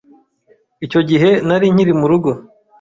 Icyo 0.85 1.01
gihe 1.09 1.29
nari 1.47 1.65
nkiri 1.73 1.93
murugo. 2.01 2.29